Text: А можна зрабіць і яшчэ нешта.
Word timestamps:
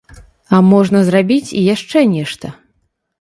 А 0.55 0.61
можна 0.69 1.01
зрабіць 1.09 1.53
і 1.59 1.61
яшчэ 1.75 2.01
нешта. 2.15 2.51